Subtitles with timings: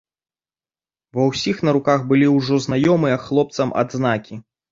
[1.17, 4.35] Ва ўсіх на руках былі ўжо знаёмыя хлопцам адзнакі.